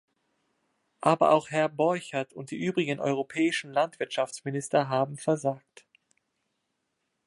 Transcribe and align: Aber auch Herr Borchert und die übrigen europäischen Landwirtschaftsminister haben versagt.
Aber 1.01 1.29
auch 1.29 1.51
Herr 1.51 1.69
Borchert 1.69 2.33
und 2.33 2.49
die 2.49 2.57
übrigen 2.57 2.99
europäischen 2.99 3.71
Landwirtschaftsminister 3.71 4.89
haben 4.89 5.15
versagt. 5.19 5.85